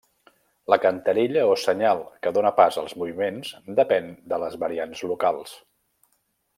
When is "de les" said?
4.33-4.61